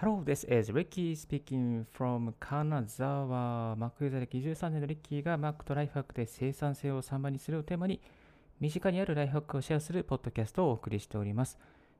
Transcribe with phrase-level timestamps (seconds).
[0.00, 3.74] Hello, this is Ricky speaking from 金沢。
[3.74, 8.00] マックユーザー歴13年のリッキーが Mac とライフハックで生産性を3倍にするをテーマに
[8.60, 11.58] 身近にあるライフハックをシェアするポッドキャストをお送りしております。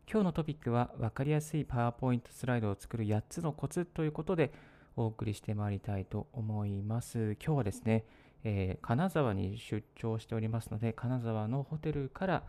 [0.09, 4.53] 今日のトピックは分かりやすいパワーポイントスライドを作る8つのコツということで
[4.95, 7.37] お送りしてまいりたいと思います。
[7.45, 8.05] 今日はですね、
[8.45, 12.45] えー、金沢に出張しておりますので、金沢のホテルから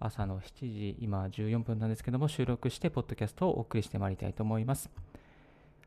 [0.00, 4.90] 朝の7時、今14分なんですけども、収録して、ポッドキャストをお送りしてまいりたいと思います。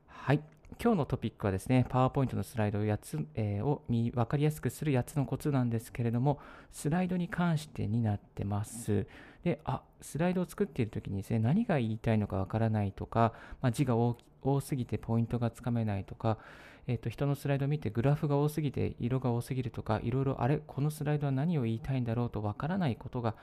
[0.06, 0.42] はい。
[0.80, 6.40] 今日のトピックはですね、パワーポイントのスライドを8つ、えー、を分かりやすくする8つのコツなんですけれども、
[6.72, 9.08] スライドに関してになってます。
[9.44, 14.16] で、あ、スライドを作っているときにですね、何が言いたいのかわからないとか、まあ、字が多
[14.62, 16.38] すぎてポイントがつかめないとか、
[16.86, 23.36] えーと、人のスライドを見てグラフが多すぎて色が多すぎるとか、いろいろあれ、このスライドは何を言いたいんだろうとわからないことが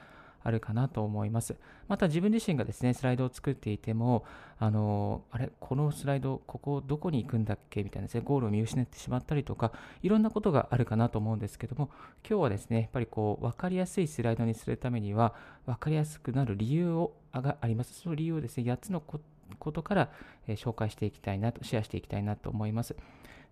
[0.43, 1.57] あるかなと思います。
[1.89, 4.25] また自分自身がですね、スライドを作っていても、
[4.59, 7.83] あの、あれ、このスライド、ここどこに行くんだっけ？
[7.83, 11.91] みたいなですね、ゴールを見失ってしまったりとか、いろんなことがあるかなと思うんですけども、
[12.29, 15.34] 今日はですね、やっぱりこう、分かりやすいスライドにするためには、
[15.67, 18.01] 分かりやすくなる理由をがあります。
[18.01, 19.25] その理由をですね、8つのこと
[19.59, 20.12] ことから、
[20.47, 22.97] え紹介していきたいなと、シェアしていきたいなと思います。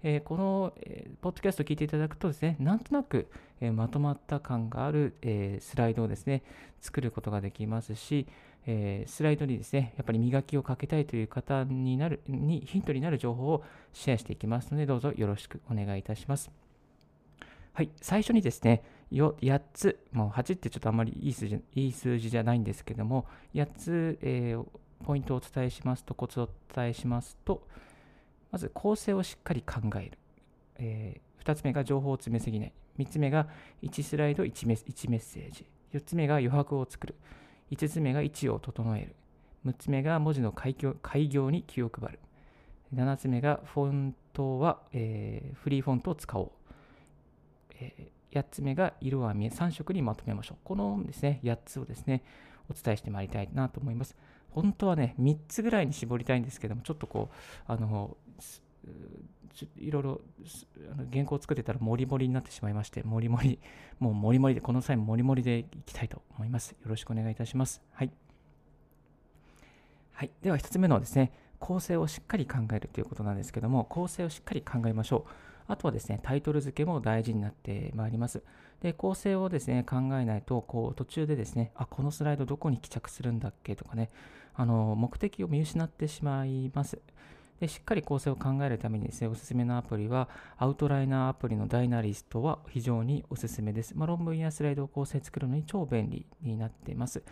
[0.03, 6.43] え、この、え、ポッドキャストを聞いていただくとですね、なんとなく、え、まとまった感がある、えスライドをですね、
[6.81, 8.27] 作ることができますし、
[8.67, 16.51] えスライドにですね、やっぱり磨きをかけたいという方になる、にヒントになる情報をシェアしていきますので、どうぞよろしくお願いいたします。
[17.73, 24.57] はい、最初にですね、8つ、もう8ってちょっとあんまりいい数字いい数字じゃないんですけども、8つ、え
[25.05, 27.67] ポイントをお伝えしますと、コツをお伝えしますと、
[28.51, 30.19] まず構成をしっかり考える。
[30.77, 32.73] えー、2つ目が情報を詰めすぎない。
[32.99, 33.49] 3つ目が
[33.83, 35.67] 1スライド 1, メ1メッセージ。
[35.93, 37.15] 4つ目が余白を作る。
[37.71, 39.15] 5つ目が位置を整える。
[39.67, 42.19] 6つ目が文字の開業開業に気を配る。
[42.95, 46.51] 7つ目がフォントは、えー、フリーフォントを使おう。
[47.81, 50.59] えー、8つ目が色は見え3色にまとめましょう。
[50.65, 52.22] このですね、8つをですね、
[52.71, 54.17] お伝えしてまいりたいなと思います。
[54.50, 57.34] 本当はね、3つぐらいに絞りたいんですけども、ちょっとこう、
[57.66, 58.16] あの、
[59.76, 60.20] いろいろ
[61.12, 63.59] 原稿を作ってたらモリモリになってしまいまして、モリモリ、
[63.98, 66.70] もうモリモリで、この際もモリモリでいきたいと思います。
[66.70, 67.82] よろしくお願いいたします。
[67.92, 68.10] はい。
[70.12, 70.31] はい。
[70.42, 75.30] では1つ目のですね、構成をしっかり考えるということなんですけども、構成をしっかり考えましょう。
[75.69, 78.42] あとはですね、タイトル付けも大事になってまいります。
[78.80, 84.09] で、構成をですね、考えないと、こう、途中でですね、あ、このスライドどこに帰着するんだっけとかね、
[84.59, 86.99] あの、目的を見失ってしまいます。
[87.61, 93.97] で、しっかり構成を考えるためにですね、おすすめのアプリは、アウトライナーアプリのダイナリストは非常におすすめです。
[93.97, 97.23] まあ、論文やスライドを構成作るのに超便利になっています。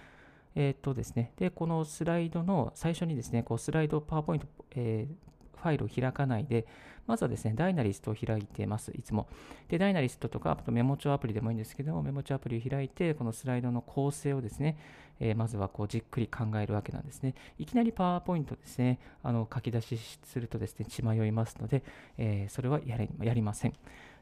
[0.55, 6.67] えっ、とですね、で、このスライドの最初にですね、こうスライド、パワーポイント、えーファイルを開かないで、
[7.07, 9.29] まずはですね、ダイナリストを開いてます、いつも。
[9.69, 14.77] で、ダイナリストとか、あとメモ帳アプリでもいいんですけども、メモ帳アプリを開いて、このスライドの構成をですね、
[15.21, 17.35] えー、まずはこうじっくり考えるわけなんですね。
[17.59, 21.83] いきなりパワーポイントですね、あの書き出しするとですね、血迷いますので、
[22.19, 23.75] えー、それはやりやりません。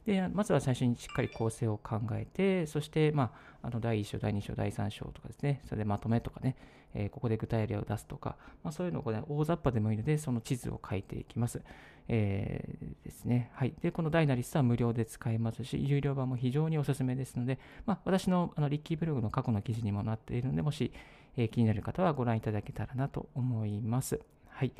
[0.06, 3.32] で、まずは最初にしっかり構成を考えて、そして、ま
[3.62, 6.56] あ、あの第1章、第2章、第3章とかですね、それでまとめとかね、
[6.94, 11.62] えー、ここで具体例を出すとか、まあ、そういうのを、ね、大雑把でもいいので、その地図を書いていきます。
[12.08, 13.50] えー、ですね。
[13.54, 13.72] はい。
[13.80, 20.92] で、このダイナリストは無料で使えますし、有料版も非常におすすめですので、まあ、私のあのリッキーブログの過去の記事にもなっているので、もし、
[21.36, 24.20] えー、気になる方はご覧いただけたらなと思います。
[24.48, 24.72] はい。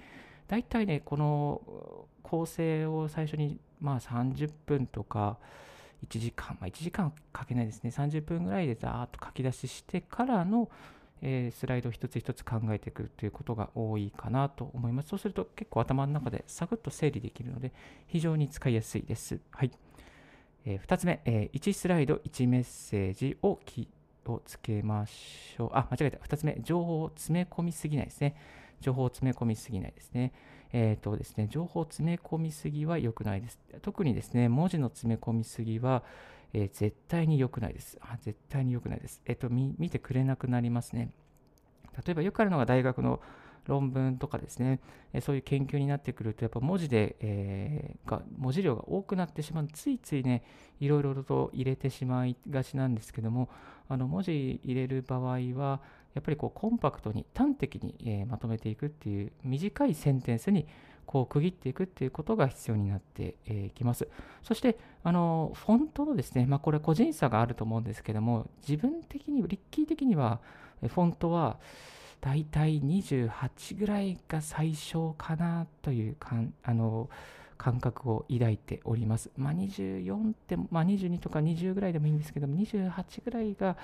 [0.49, 5.39] 大体ね、この構成を最初に、まあ、30分とか、
[6.05, 10.71] 1時間、まあ、1時間かけないですね、30分ぐらいでざーっと書き出ししてからの、
[11.23, 15.09] え、スライドを一つ一つ考えていくということが多いかなと思います。
[15.09, 17.73] そうすると結構頭の中でサクッと整理できるので、
[18.07, 19.41] 非常に使いやすいです。
[19.51, 19.71] はい。
[20.67, 23.89] えー、2つ目、えー、1スライド1メッセージをき
[24.27, 25.71] をつけましょう。
[25.73, 26.19] あ、間違えた。
[26.19, 28.37] 2つ目、情報を詰め込みすぎないですね。
[28.85, 30.33] 情報を詰め込みすぎないですね。
[30.75, 33.59] えっ、ー、とですね、情報を詰め込みすぎは良くないです。
[33.81, 36.03] 特にですね、文字の詰め込みすぎは、
[36.53, 37.97] えー、絶対に良くないです。
[38.03, 39.23] あ絶対に良くないです。
[39.25, 41.11] えっ、ー、と見、見てくれなくなりますね。
[42.05, 43.21] 例えばよくあるのが大学の
[43.67, 44.81] 論文とかですね、
[45.15, 50.43] えそういう研究になってくると、やっぱ文字で、えー、が文字量が多くなってしまう、ついついね、
[50.81, 53.49] いろいろと入れてしまいがちなんですけども、
[53.89, 55.81] あの文字入れる場合は、
[56.15, 60.67] やっぱりこうコンパクトに端的に、まとめていくっていう短いセンテンスに
[61.07, 63.37] こう区切っていくっていうことが必要になって
[63.75, 64.09] きます。
[64.43, 70.41] そして、あのフォントのですね、まあ、これ個人差があると思うんですけども、自分的に、リッキー的には、
[70.81, 71.59] フォントは、
[72.21, 77.11] だいたい28ぐらいが最小かなというかんあの
[77.59, 79.31] 感覚を抱いております。
[79.37, 83.77] まあ、24って、まあ、22とか20ぐらいでもいいんですけども、28ぐらいが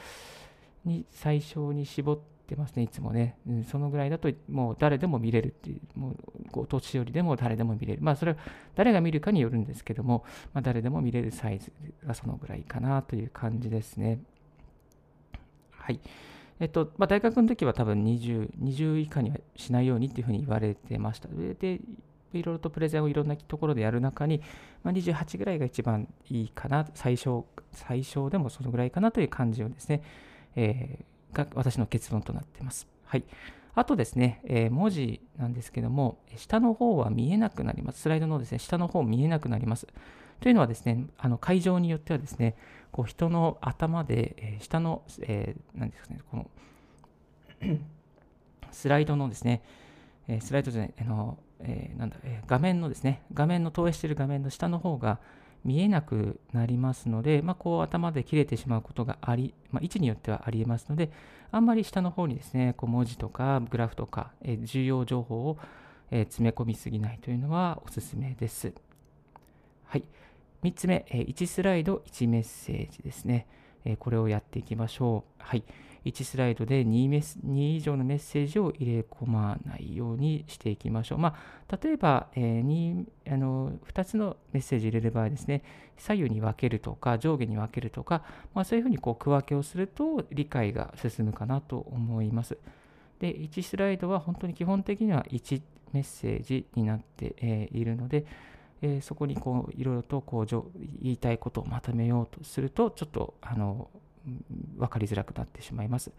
[0.85, 3.37] に最小に絞ってますね、いつもね。
[3.47, 8.03] うん、そのぐらいだと、もう誰でも見れるっていう、もうお年寄りでも誰でも見れる。
[8.03, 8.39] まあ、それは
[8.75, 11.73] 誰が見るかによるんですけども、まあ、誰でも見れるサイズ
[12.07, 14.21] がそのぐらいかなという感じですね。
[15.71, 16.01] はい。
[16.59, 21.29] えっと、まあ、大学の時は多分20、20以下にはしないようにっていうふうに言われてました。
[21.29, 21.81] で、
[22.33, 24.43] いろいろとプレゼンをいろんなところでやる中に、
[24.83, 30.03] まあ、28ぐらいが一番いいかな、最小、最小でもそのぐらいかなという感じをですね、
[30.57, 32.87] えー、が私の結論となっています。
[33.05, 33.25] はい。
[33.75, 38.01] あとですね、えー、文字なんですけども、下の方は見えなくなります。
[38.01, 39.87] スライドのですね、下の方見えなくなります。
[40.41, 42.57] というのはですね、あの会場によってはですね、
[42.93, 46.51] こう人の頭で、えー、下の、えー、何ですかね、この
[48.73, 49.63] スライドのですね、
[50.27, 55.21] えー、スライドじゃない、あのえー、なんだ、えー、画面のですね、画面の投影している画面の下の方が
[55.65, 61.11] 見えなくなりますので、まあ、こう頭で切れてしまうことがあり、まあ、位置によってはありえますので、
[61.53, 65.59] あんまり下の方にですね、こう文字とかグラフとか、え、重要情報を、
[66.13, 68.73] え詰め込みすぎないというのはおすすめです。
[69.85, 70.05] はい。
[70.65, 73.47] 3つ目、え1スライド1メッセージですね。
[73.85, 75.43] えこれをやっていきましょう。
[75.43, 75.63] はい。
[76.05, 81.19] 1スライドで 2, メス2以上のメッセージを入れ込まないようにしていきましょう。
[81.19, 81.37] ま
[81.69, 85.63] あ、例えば、えー、2, あの2つのメッセージ入れる場合ですね、
[85.97, 88.23] 左右に分けるとか、上下に分けるとか、
[88.55, 92.57] まあ、そういうふうにこう区分けをすると理解が進むかなと思います。
[93.19, 95.63] で、1スライドは本当に基本的には1
[95.93, 98.25] メッセージになって、えー、いるので、
[98.83, 100.47] えー、そこにいろいろとこう
[101.03, 103.91] 言いたいことをまとめようとすると、ちょっとあの
[104.77, 106.13] 分かりづらくなってしまいます。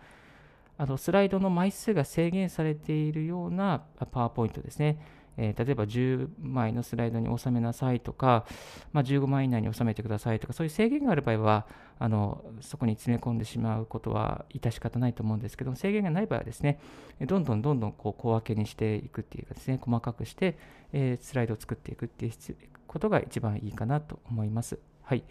[0.77, 4.99] あのスライドの枚数が制限されているようなパワーポイントですね。
[5.37, 8.45] えー、例えば10枚のスライドに収めなさいとか、
[8.91, 11.67] まあ、15枚以内に収めてくださいとか、そういう制限がある場合は、
[11.99, 16.79] あのそこに詰め込んでしまうことは致し方ないと思うんですけど制限がない場合はですね、
[17.21, 20.57] どんどんどんどんこう小分けにしていくっていうかですね、細かくして、
[20.93, 22.33] えー、スライドを作っていくっていう
[22.87, 24.79] ことが一番いいかなと思います。
[25.03, 25.23] はい。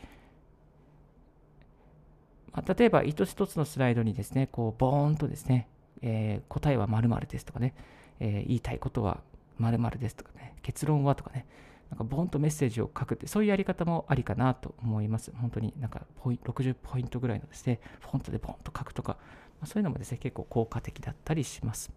[2.52, 5.68] まあ、例えば一つ一つのスライドにですね、こうボーンとですね、
[6.02, 7.74] えー、答えは〇〇ですとかね、
[8.18, 9.20] えー、言いたいことは
[9.58, 11.46] 〇〇ですとかね、結論はとかね、
[11.90, 15.32] なんかボーンとメッセージを書くって、そういうやり方もありかなと思います。
[15.36, 19.16] 本当になんかポイ60ポイントぐらいのですね、フォントでボーンと書くとか、
[19.60, 21.92] まあ、そういうのもですね、結構効果的だったりします。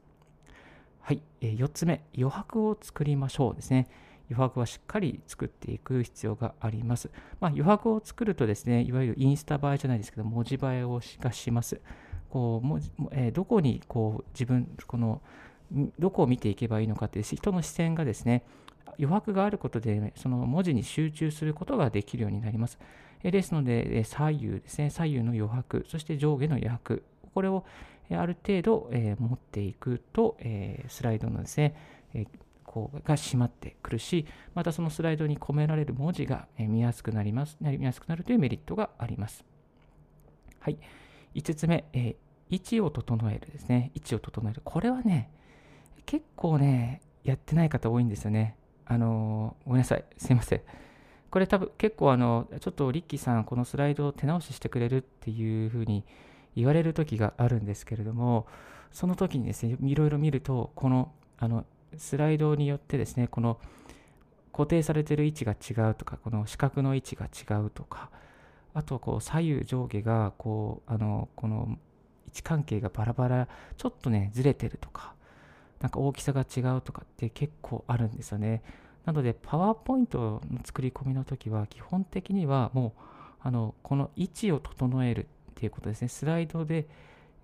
[0.99, 3.87] はい、えー、4つ目、余白を作りましょうですね。
[4.33, 7.11] 余白はしっかり作っていく必要があります。
[7.39, 11.79] まあ、余白を作るとですね、いわゆるインスタ映えじゃないですけど、文字映えをしかします。
[12.29, 15.21] こう文字えー、どこにこう自分、この
[15.99, 18.43] どこを見ていけばいいのかっていう人の視線がですね、
[18.97, 22.79] 余白があることで、その文字に集中することができるようになります。
[23.23, 27.03] えですので、え左右ですね、左右の余白、そして上下の余白、
[27.33, 27.65] これを
[28.11, 31.75] ある程度、え、持っていくと、え、スライドのですね、
[32.13, 32.25] え、
[32.73, 34.25] こうが締まってくるし、
[34.55, 39.45] またそのスライドに込められる文字が見やすくなります、見やすくなるというメリットがあります。
[40.59, 40.79] はい。
[41.35, 42.15] 5つ目、えー、
[42.49, 43.91] 位置を整えるですね。
[43.93, 44.61] 位置を整える。
[44.63, 45.29] これはね、
[46.07, 48.55] 結構ね、やってない方多いんですよね。
[48.85, 50.05] あのー、ごめんなさい。
[50.17, 50.61] すいません。
[51.29, 56.05] これ多分結構あの、ちょっとリッキーさん、このスライドを手直ししてくれるっていうふうに
[56.55, 58.47] 言われる時があるんですけれども、
[58.91, 61.65] その時にですね、いろいろ見ると、この、あの、
[61.97, 63.59] スライドによってですね、この
[64.51, 68.09] 固定されている位置が違うとか、この四角の位置が違うとか、
[68.73, 71.77] あとこう左右上下がこうあのこの
[72.27, 73.47] 位置関係がバラバラ、
[73.77, 75.13] ちょっとね、ずれてるとか、
[75.81, 78.63] なんか大きさが違うとかって結構あるんですよね。
[79.05, 83.01] なので、パワーポイントの作り込みの時は、基本的にはもう、
[83.41, 86.07] あのこの位置を整えるっていうことですね。
[86.07, 86.87] スライドで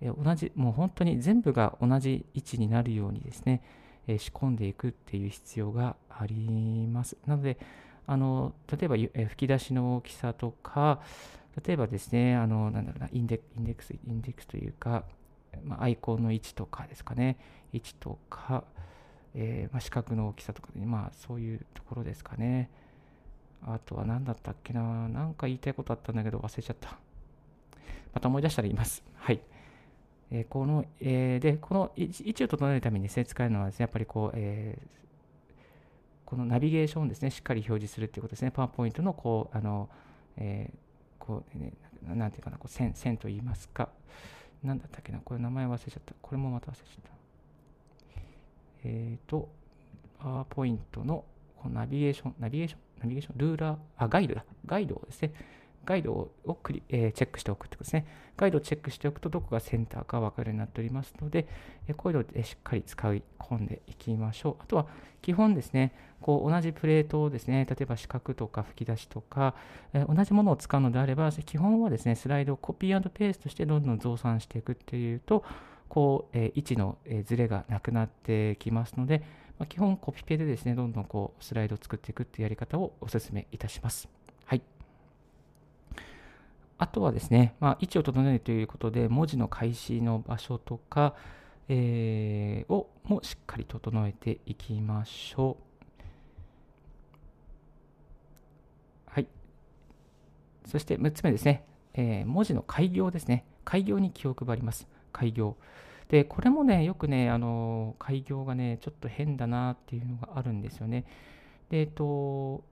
[0.02, 3.62] 同じ、もう本当に全部が同じ位置になるようにですね、
[4.10, 7.16] え仕込んでいくっていう必要があります。
[7.26, 7.58] なので、
[8.06, 11.00] あの例えば、え吹き出しの大きさとか、
[11.64, 15.04] 例えばですね、あのなんだろうなインデインデックス、インデックスというか、
[15.64, 17.38] まあ、アイコンの位置とかですかね、
[17.72, 18.64] 位置とか、
[19.34, 22.70] えー、まあ、四角の大きさとかで、まあ、そういうところですかね。
[23.62, 26.98] あとは何だったっけな、なんか言いたいことあったんだけど忘れちゃった。
[28.12, 29.04] また思い出したら言います。
[29.14, 29.40] はい。
[30.30, 34.86] えー、この、えー、で、この位置を整えるためにですね、使えるのはですね、やっぱりこう、えー、
[36.24, 38.50] このナビゲーションをですね、しっかり表示するっていうことですね。
[38.50, 39.88] パワーポイントの、こう、あの、
[40.36, 41.72] えー、こう、ね、
[42.06, 43.88] なんていうかな、こう線、線と言いますか、
[44.62, 46.14] なんだったっけな、これ名前忘れちゃった。
[46.20, 47.10] これもまた忘れちゃった。
[48.84, 49.48] えっ、と、
[50.18, 51.24] パワーポイントの
[51.56, 54.44] このナビゲーション、ナビゲーション、ナビゲーション、ルーラー、あ、ガイドだ。
[54.64, 55.32] ガイドをですね、
[55.84, 58.06] ガイドをクリ、えー、チェックしておくということですね。
[58.36, 61.46] ガイドをチェックしておくと、どこがセンターか分かるようになっておりますので、
[61.88, 64.56] えー、こういうのでしっかり使い込んでいきましょう。
[64.60, 64.86] あとは、
[65.22, 69.54] 基本ですね、こう同じプレートをですね、例えば四角とか吹き出しとか、
[69.92, 75.44] えー、同じものを使うのであれば、基本はですね、スライドをコピーペーストしてどんどん増産していくっていうと、
[75.88, 79.22] こう、えー、位置の、えー、ズレがなくなってきますので、
[79.58, 84.08] まあ、基本コピペでですね、どんどんこうスライドを作っていくっていうやり方をお勧めいたします。
[86.80, 91.14] あとはですね、まあ、位置を整えるということで、文字の開始の場所とか、
[91.68, 95.58] えー、をもしっかり整えていきましょ
[99.06, 99.12] う。
[99.12, 99.28] はい。
[100.64, 103.44] そして6つ目ですね、えー、文字の開業ですね。
[103.66, 104.88] 開業に気を配ります。
[105.12, 105.58] 開業。
[106.08, 111.04] で、これもね、よくね、あの、開業がね、ちょっと変だなっていうのがあるんですよね。
[111.68, 112.64] で、えっと、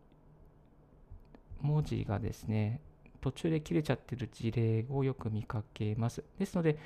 [1.60, 2.80] 文字がですね、
[3.20, 6.24] 途中で切れちゃってる事例をよく見かけます。
[6.38, 6.78] ですので、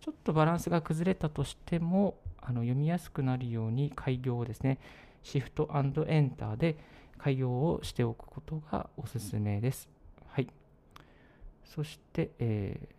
[0.00, 4.78] ちょっとバランスが崩れたとしても、あの読みやすくなるように開業をですね、
[5.22, 5.68] シフト
[6.06, 6.76] エンターで
[7.18, 9.88] 開業をしておくことがおすすめです。
[10.28, 10.48] はい。
[11.64, 12.96] そして、えー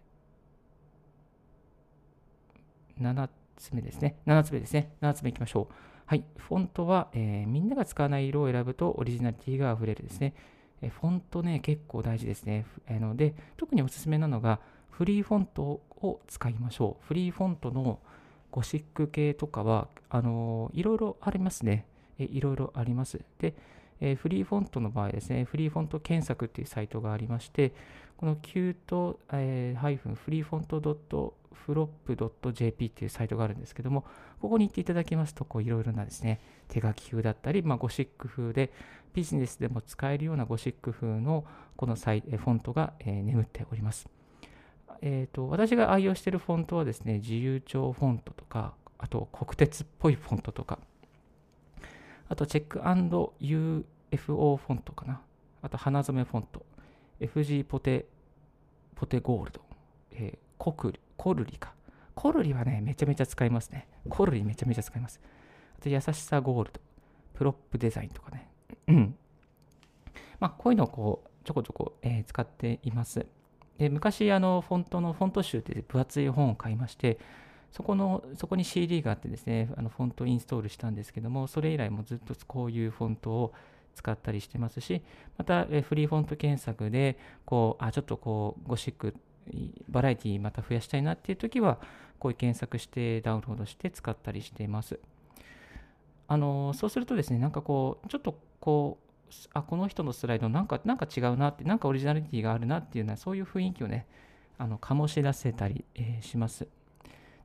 [3.02, 4.18] 7つ目ですね。
[4.26, 4.92] 7つ目ですね。
[5.02, 5.74] 7つ目いきましょう。
[6.06, 6.24] はい。
[6.38, 10.34] フォントは、えー、みんなが使わない色を選ぶとオリジナリティが溢れるですね。
[10.82, 12.66] えフォントね、結構大事ですね。
[12.88, 15.64] えので、特におすすめなのが、フリーフォント
[16.02, 17.06] を使いましょう。
[17.06, 18.00] フリーフォントの
[18.52, 21.86] ゴシック系とかは、あのー、いろいろありますね。
[22.20, 23.22] えいろいろあります。
[23.40, 23.56] で、
[24.00, 27.74] えー、フリーフォントの場合ですね、フリーフォント検索っていうサイトがありまして、
[28.18, 30.80] この q と、えー、フリーフォント
[31.68, 34.06] flop.jp っていうサイトがあるんですけども、
[34.42, 36.40] ここに行っていただきますと、こういろいろなですね、
[36.70, 38.72] 手書き風だったり、まあ、ゴシック風で、
[39.14, 44.08] ビジネスでも使えるようなゴシック風のこのサイフォントが、えー、眠っております。
[45.02, 50.80] えーと、私が愛用しているフォントはですね、自由帳フォントとか、あと国鉄っぽいフォントとか、
[52.30, 52.80] あとチェック
[53.40, 55.22] &UFO フォントかな。
[55.62, 56.66] あと花染めフォント。
[57.20, 58.06] FG ポテ、
[58.96, 59.62] ポテゴールド。
[60.12, 61.74] えー、コクリ、コルリか。
[62.16, 63.88] コルリはね、めちゃめちゃ使いますね。
[64.10, 65.20] コルリめちゃめちゃ使います。
[65.80, 66.82] あと優しさゴールド。
[67.34, 68.50] プロップデザインとかね。
[68.88, 69.16] うん
[70.40, 73.26] まあ、こういうのをこう、ちょこちょこ、えー、使っています。
[73.78, 77.20] で昔、あの、フォントのフォント集って分厚い本を買いまして、
[77.72, 83.54] そこの、そこに CD があってですね、あのフォントインストールしたんですけども、それ以来もずっとこういうフォントを
[83.96, 85.02] 使ったりしてますし、
[85.38, 89.16] また、えフリーフォント検索で、こう、あ、ちょっとこう、ゴシック、
[89.90, 91.80] バラエティまた増やしたいなっていう時は、
[92.20, 95.00] こういう検索してダウンロードして使ったりしています。
[96.30, 99.08] あのそうするとですね、なんかこう、ちょっとこう、
[99.54, 104.06] あ、この人のスライドなんか、なんか違うなって、なんかオリジナリティがあるなっていうような、そういう雰囲気をね、
[104.58, 106.68] あの醸し出せたり、えー、します。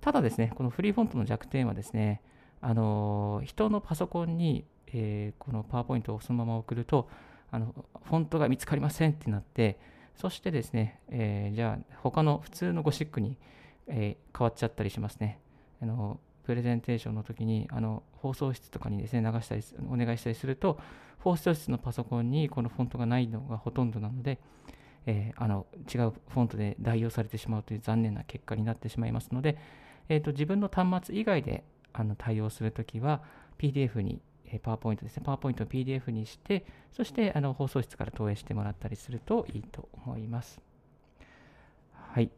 [0.03, 2.21] ただですね、このフリーフォントの弱点はですね、
[2.61, 7.09] あの人のパソコンに、えー、このパワーポイントをそのまま送ると、
[7.53, 7.73] あの
[8.05, 9.79] フォントが見つかりませんってなって、
[10.17, 13.37] そしてですね、えー、じゃあ他の普通のゴシックに、
[13.87, 15.39] えー、変わっちゃったりしますね。
[15.81, 20.81] あのプレゼンテーションの時にあの放送室とかにですね流したりお願いしたりすると
[21.21, 24.41] 放送室のパソコンにこのフォントがないのがほとんどなので、
[25.07, 29.57] えー、あの違うフォントで代用されてしまうという残念な結果になってしまいますので、
[30.13, 31.65] えーと、自分の端末以外で
[31.95, 33.23] あの対応するときは
[33.59, 40.61] PDF に、えー、パワーポイントですね、パワーポイントを PDF にして、そしてあの放送室から投影してもらったりするといいと思います。
[41.95, 42.31] はい。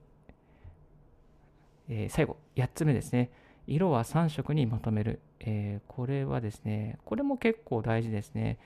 [1.88, 3.30] えー、最後、8つ目ですね。
[3.66, 5.20] 色は3色にまとめる。
[5.40, 8.58] えー、これはですね、これも結構大事ですね。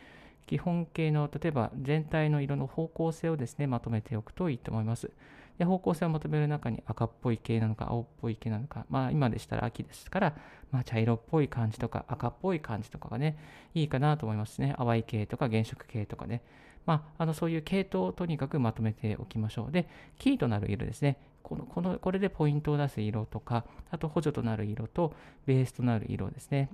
[0.47, 5.11] 基本形の、例えば全体の色の方向性をですね、まとめておくといいと思います。
[5.59, 10.37] で方向性を求める中に赤っぽい系なのか青っぽい系なのか、まあ今でしたら秋ですから、
[10.71, 13.37] まあ茶色っぽい感じとか赤っぽい感じとかがね、
[13.75, 14.75] いいかなと思いますね。
[14.79, 16.43] 淡い系とか原色系とかね。
[16.87, 19.73] まあ、あのそういう系統をとにかくまとめておきましょう。
[19.73, 19.89] で、
[20.19, 21.19] キーとなる色ですね。
[21.43, 25.13] このこのこれでポイントを出す色とか、あと補助となる色と
[25.45, 26.71] ベースとなる色ですね。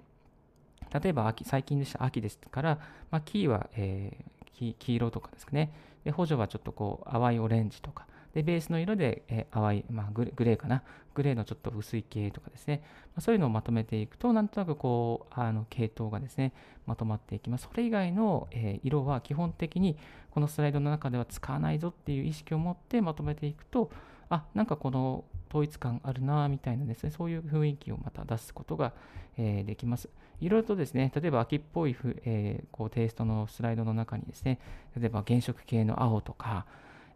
[0.93, 2.79] 例えば秋、最近でした秋ですから、
[3.11, 5.73] まあ、キーは、えー、黄色とかですかね。
[6.05, 10.83] で、補助はちょっとこう淡いオレンジとか、で、ベースの色で、えー、淡い、まあグレ、ーかな？
[11.15, 12.83] グレーのちょっと薄い系とかですね。
[12.83, 16.53] まあ、そういうのをまとめていくと、なんとなくこう、あの系統がですね、
[16.87, 17.69] まとまっていきます。
[17.71, 19.97] それ以外の、えー、色は基本的に
[20.31, 23.91] このスライドの中では使わないぞっていう意識を持ってまとめていくと、
[24.29, 28.93] あ、なんかこの統一感あるなみたいなですね、そういう雰囲気をまた出すことが、
[29.37, 30.09] えー、できます。
[30.41, 34.59] いろいろとですね、例えば秋っぽいふ、えー、こうテイストのスライドの中にですね、
[34.99, 36.67] 例えば原色系の青とか、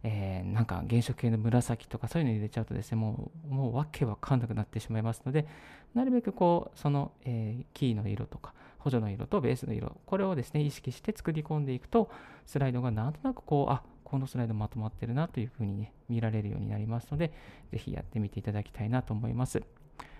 [0.03, 5.45] えー、なんか原色系の紫とかそういうの入れちゃうとですね、もう、もうわけわかんなくなってしまいますので、
[5.93, 12.09] なるべくこう、その、えー、キーの色とか、補助の色とベースの色、これをですね、意識して作り込んでいくと、
[12.45, 17.31] スライドがなんとなくこう、あ、このスライドまとまってるなというふうにね、見られるようになりますので、
[17.71, 19.61] ぜひやってみていただきたいなと思います。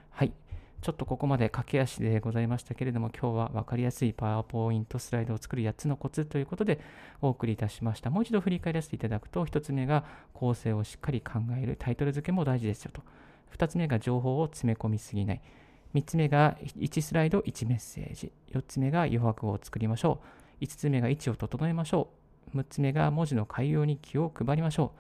[0.09, 0.33] はい。
[0.81, 6.79] ちょっとここまで駆け足でございましたけれども、今日は分かりやすいパワーポイントスライドを作る8つのコツということで
[7.21, 8.09] お送りいたしました。
[8.09, 13.01] もう一度振り返らせていただくと、1つ目が構成をしっかり考える、タイトル付けも大事ですよと。
[13.57, 15.41] 2つ目が情報を詰め込みすぎない。
[15.95, 18.31] 3つ目が1スライド1メッセージ。
[18.53, 20.21] 4つ目が余白を作りましょ
[20.61, 20.63] う。
[20.63, 22.09] 5つ目が位置を整えましょ
[22.53, 22.57] う。
[22.57, 24.93] 6つ目が文字の改良に気を配りましょ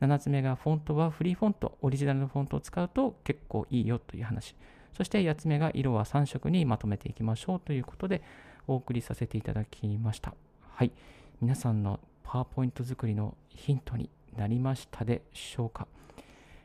[0.00, 0.04] う。
[0.04, 4.54] 7つ目がフォントはフリーフォント、オリジナルのフォントを使うと結構いいよという話。
[4.96, 8.22] そして8つ目が色は3色にまとめていきましょうということで
[8.66, 10.32] お送りさせていただきました。
[10.70, 10.92] はい。
[11.42, 15.86] 皆さんのパワーポイント作りのヒントになりましたでしょうか。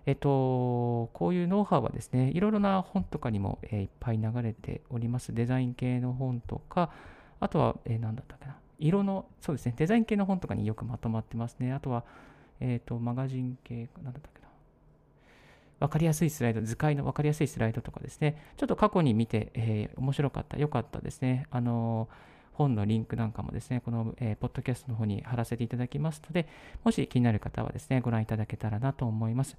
[0.05, 5.33] えっと、こういうノウハウはですね、いろいろな本とかにも、えー、いっぱい流れております。
[5.33, 6.89] デザイン系の本とか、
[7.41, 8.55] あとは、えー、何だったかな。
[8.79, 11.73] 色の、そうですね、デザイン系の本とかによくまとまってますね。
[11.73, 12.05] あとは、
[12.61, 14.40] えっ、と、マガジン系、なんだったっけ
[15.81, 22.07] 分かりやすいスライド、図解の分かりやすいスライドとかですね、ちょっと過去に見て、えー、面白かった、良かったですね、あの、
[22.53, 26.47] 本のリンクなんかもですね、この、えー、ポッドキャストの方に貼らせていただきますので、
[26.83, 29.57] もし気になる方はですね、ご覧いただけたらなと思います。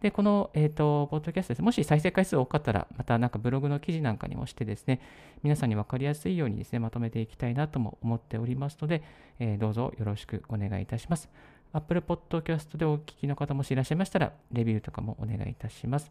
[0.00, 1.62] で、この、えっ、ー、と、ポッドキャストです。
[1.62, 5.00] もし再生回数多かったら、またなんかブログの記事なんかにもしてですね、
[5.44, 9.04] 皆さんに分かりやすいようにですね、まとめていきたいなとも思っておりますので、
[9.38, 11.30] えー、どうぞよろしくお願いいたします。
[11.72, 16.10] Apple Podcast でお聞きの方もしいらっしゃいましたら、レビューとかもお願いいたします。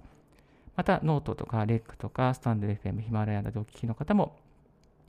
[0.76, 4.36] また、ノートとか、レックとか、 stand.fm、ヒマラヤなどお聞きの方も、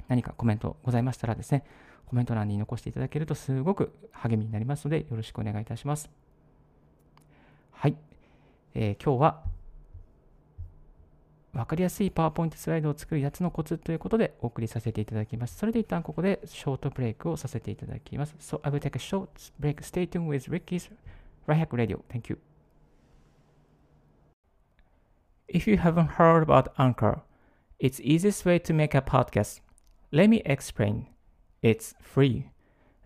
[0.09, 1.65] 何かコメントございましたらですね、
[2.07, 6.11] コメント欄に残していただけるとすごく励みになりますので、よろしくお願いいたします。
[7.71, 7.97] はい。
[8.75, 9.43] えー、今日は
[11.55, 15.59] 分かりやすいパワーポイントスライドを作るやつのコツということでお送りさせていただきます。
[15.59, 18.35] それで一旦ここでショートブレイクをさせていただきます。
[18.41, 19.29] So I will take a short
[19.61, 19.83] break.
[19.83, 20.91] Stay tuned with Ricky's
[21.47, 22.03] Rihack Radio.
[22.09, 22.39] Thank you.
[25.47, 27.21] If you haven't heard about Anchor,
[27.79, 29.61] it's easiest way to make a podcast.
[30.11, 31.09] Let me explain.
[31.61, 32.49] It's free.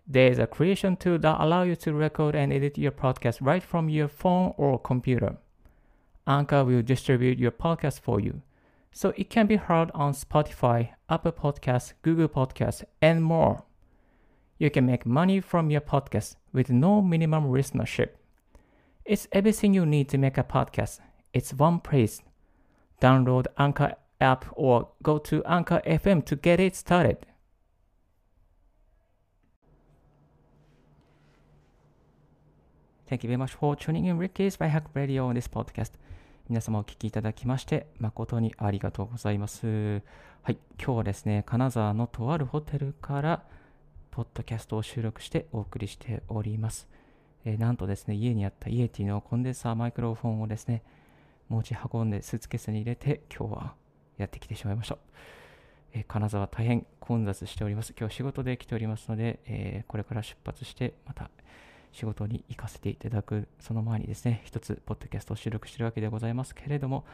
[0.06, 3.62] There is a creation tool that allows you to record and edit your podcast right
[3.62, 5.38] from your phone or computer.
[6.26, 8.42] Anchor will distribute your podcast for you.
[8.92, 13.64] So it can be heard on Spotify, Apple Podcasts, Google Podcasts, and more.
[14.58, 18.10] You can make money from your podcast with no minimum listenership.
[19.04, 21.00] It's everything you need to make a podcast.
[21.32, 22.22] It's one place.
[23.00, 27.26] Download Anchor app or go to Anchor FM to get it started.
[33.08, 35.90] Thank you very much for tuning in Ricky's by Hack Radio on this podcast.
[36.48, 39.66] 皆様お聞きいただきまして誠にありがとうございます。
[40.44, 43.42] はい、今日はですね、金沢のとあるホテルから
[44.12, 46.86] ポッドキャストを収録してお送りしております。
[47.44, 50.84] えー、なんとですね、家にあったイエティのコンデンサーマイクロフォンをですね、
[51.48, 53.74] 持ち運んでスーツケースに入れて今日は
[54.16, 54.98] やってきてしまいました。
[55.94, 57.92] えー、金沢大変混雑しております。
[57.98, 61.28] 今日仕事で来ておりますので、えー、これから出発してまた
[61.96, 67.06] 仕事に行かせていただく、その前にですね、一つ、ポッドキャストを収録しているわけでございますけれども、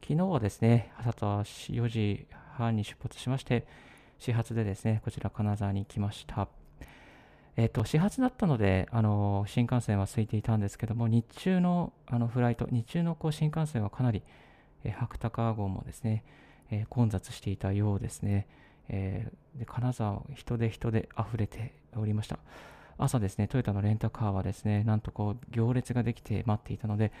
[0.00, 3.66] 昨日はですね、朝と4時半に出発しまして、
[4.18, 6.48] 始発でですね、こちら金沢に来ました。
[7.58, 14.22] えっ、と、始発だったので、あの、新幹線は空いていたんですけども、日中のあのフライト、日中のこう新幹線はかなり、
[14.84, 16.24] えー、白鷹号もですね、
[16.70, 18.46] えー、混雑していたようですね。
[18.88, 22.38] えー、で金沢、人で人で溢れておりました。
[22.98, 27.12] 朝ですね、トヨタのレンタカーはですね、なんとこう行列ができて待っていたので、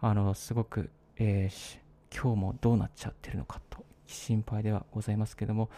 [0.00, 1.78] あの、すごく、えー、
[2.14, 5.70] 今日もどうなっちゃってるのかと心配ではございますけども、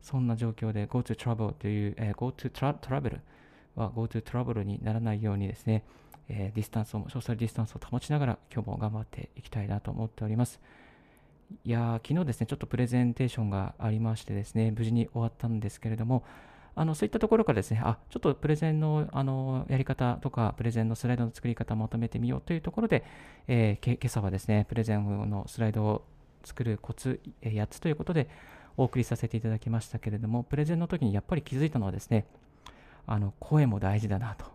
[0.00, 3.20] そんな状況で GoTo Travel という、えー、GoTo Travel
[3.74, 5.84] は GoTo Travel にならないようにですね、
[6.28, 10.60] えー、ディスタンスを、ソーシャルディスタンスを保ちながら今日も頑張っていきたいなと思っております。
[11.64, 16.24] いや昨日ですね、ちょっとプレゼンテーションがありましてですね、無事に終わったんですけれども、
[16.76, 23.04] あのそういったところからですね、あ、ちょっとプレゼンのあのやり方とか、プレゼンのスライドの作り方をまとめてみようというところで、
[23.46, 26.04] えー、今朝はですね、プレゼンのスライドを
[26.42, 28.28] 作るコツ、8つということで
[28.76, 32.26] お送りさせていただきましたけれども、プレゼンの時にやっぱり気づいたのはですね、
[33.06, 34.46] あの声も大事だなと。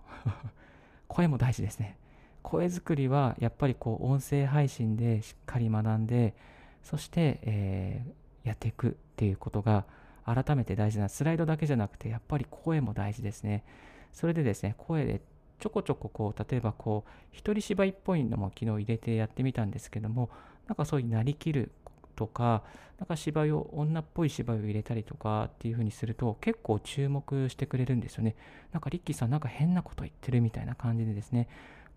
[1.08, 1.97] 声も大事ですね。
[2.41, 6.36] 声作りはやっぱりこう音声配信でしっかり学んで、
[6.84, 9.86] そして、えー、やっていくっていうことが
[10.34, 13.63] 改めて大事なスライドだけじゃなくて、やっぱり声も大事ですね。
[14.12, 15.22] それでですね、声で
[15.60, 20.30] ちょこちょここう、例えばこう、一人芝居っぽいのも昨日入れてやってみたんですけども、
[20.68, 21.72] なんかそういうなりきる
[22.15, 22.63] とか、
[22.98, 28.36] なんか芝居を、女っぽい芝居を入れたりとかっていう風にすると、結構注目してくれるんですよね。
[28.72, 31.48] なんかリッキーさんなんか変なこと言ってるみたいな感じでですね、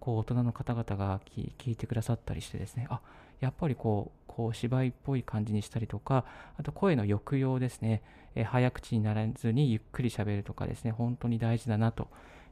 [0.00, 3.00] こう大人の方々が聞いてくださったりしてですね、あ、
[3.42, 6.24] やっぱりこう、こう芝居っぽい感じにしたりとか、
[6.56, 8.02] あと声の抑揚ですね、
[8.34, 12.08] え早口にならずにゆっくり喋るとかですね、本当に大事だなと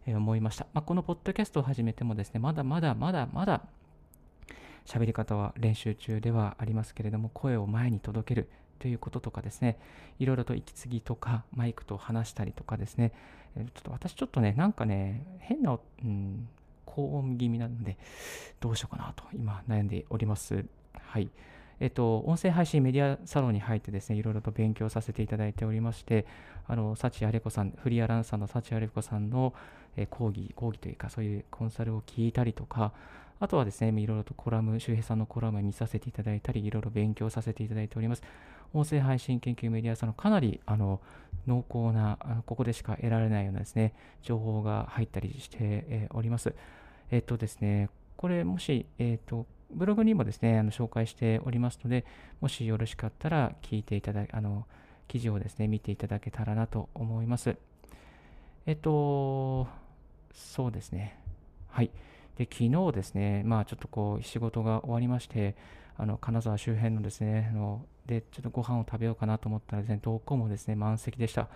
[0.06, 0.66] 思いました。
[0.74, 3.62] まあ、このポッドキャストを始めてもですね、まだまだまだまだ
[4.84, 9.78] 喋り方は練習中ではありますけれども、声を前に届けるということとかですね、
[10.18, 13.12] いろいろと息継ぎとか、マイクと話したりとかですね、
[13.54, 16.48] ちょっと私ちょっとね、なんかね、変な、うん、
[16.84, 17.96] 高音気味なので、
[18.58, 20.64] どうしようかなと今悩んでおります。
[20.94, 21.30] はい。
[21.80, 26.26] えっと、音声配信メディアサロンに入ってですね、いろいろと勉強させていただいておりまして、
[26.66, 29.54] あの、幸あれ子さん、フリーアナウンサーの幸あれ子さんの、
[29.96, 32.92] え講義、講義というか、そういうコンサルを聞いたりとか、
[33.40, 38.22] あとはですね、いろいろとコラム、周平さんのコラムを見させていただいたり、いろいろ勉強させていただいております。
[38.74, 41.00] 音声配信研究メディアさんのかなりあの
[41.46, 46.54] 濃厚なあの、ここでしか得られないようなですね、情報が入ったりして、おります。
[47.10, 52.04] えっとですね、これもし、えっと、ブログにもですね、あの紹介しておりますので、
[52.40, 54.66] もしよろしかったら聞いていただあの、
[55.08, 57.56] 記事をですね、見ていただけたらなと思います。
[58.66, 59.66] えっと、
[60.32, 61.18] そうですね。
[61.68, 61.90] はい。
[62.36, 65.56] で、昨日ですね、まあちょっとこう、仕事が終わりまして、
[65.96, 71.48] あの、金沢周辺のですね、あの、で、ちょっとご飯を食べようかなと思ったらですね、どこもですね、満席でした。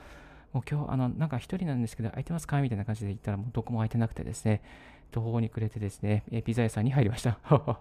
[0.52, 2.60] もう今日、あの、なんか一人なんですけど、空いてますか？
[2.60, 4.62] みたいな感じで言ったら、もうどこも空いてなくてですね、
[5.14, 7.38] 途方に暮れてですね、えピザ屋さんに入りました。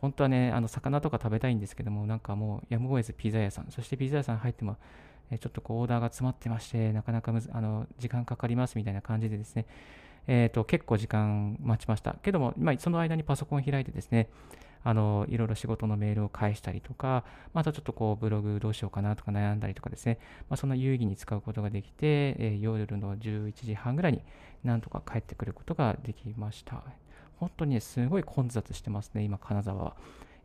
[0.00, 4.76] 本当はね、あの、魚とか食べたいんですけども、なんかもう、やむを得ずピザ屋さん、そしてピザ屋さん入っても、
[5.30, 9.66] えちょっとこう、オーダーが詰まってまして、なかなかむずあの時間かかりますみたいな感じでですね、
[10.26, 12.16] えっ、ー、と、結構時間待ちました。
[12.22, 14.28] けども、まあ、その間にパソコン開いてですね、
[14.84, 24.22] あの、いろいろ仕事のメールを返したりとか、またちょっとこう、ブログどうしようかなとか悩んだりとかですね、まあ、そんな有意義に使うことができて、えー、夜の11時半ぐらいに
[24.64, 26.82] なんとか帰ってくることができました。
[27.36, 29.96] 本当にね、すごい混雑してますね、今、金沢は。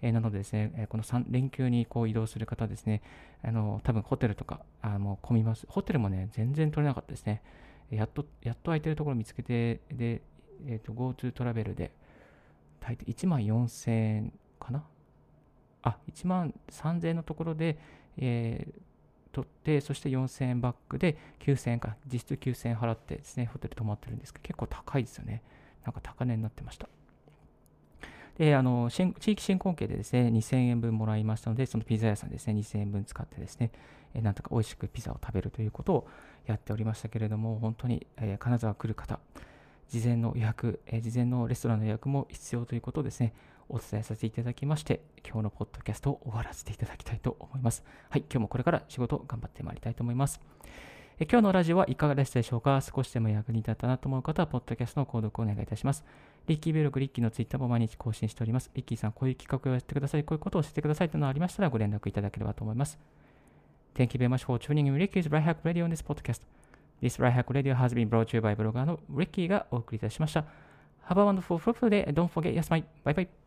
[0.01, 3.01] えー、なのでですね、えー、この3連休にこう移動する方ですね、
[3.41, 5.65] あの多分ホテルとかあの混みます。
[5.69, 7.41] ホテルもね、全然取れなかったですね。
[7.89, 9.79] やっと、やっと空いてるところ見つけて、
[10.67, 11.91] GoTo トラベルで、
[12.85, 14.83] 大体1万4000円かな？
[15.83, 17.77] あ、1万3000円のところで、
[18.17, 18.73] えー、
[19.31, 25.41] 取って、そして4000円バックで9000円か、実質9000円払ってですね、ホテル泊まってるんですけど、結構高いですよね。
[25.85, 26.89] なんか高値になってました。
[28.37, 33.71] で、あの、地域振興系でですね、2000円分もらいましたので、そのピザ屋さんですね、2000円分使ってですね、
[34.13, 36.07] なんとか美味しくピザを食べるということを
[36.45, 39.19] やっておりましたけれども、本当に、えー、金沢来る方、
[39.89, 43.33] 事前の予約、えー、事前のレストランの予約も必要ということをですね、
[43.69, 47.83] お伝えさせていただきまして、今日のポッドキャストを終わらせていただきたいと思います。
[48.09, 50.41] はい、今日もこれから仕事頑張ってまいりたいと思います。
[51.19, 52.81] え今日のラジオはいかがでしたでしょうか？
[52.81, 56.03] 少しでも役に立ったなと思う方は、ポッドキャストの購読をお願いいたします。
[56.47, 58.71] リッキーベログ、リッキーのツイッターも毎日更新しております。
[58.73, 62.99] リッキーさん、こういう企画をやってください、こういうことをしてくださいというのがありましたらご連絡いただければと思います。
[63.95, 66.62] Thank you very much for tuning in Ricky's Right Hack Radio on this podcast.
[67.03, 70.45] This Right Hack Radio has been brought to you by ブロガーの Ricky がお送りいたしました。
[71.09, 72.81] Have a wonderful, fruitful day and don't forget, yes, my.
[73.03, 73.42] Bye bye.